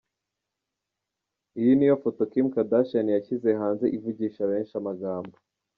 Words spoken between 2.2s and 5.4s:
Kim Kardashian yashyize hanze ivugisha benshi amagambo.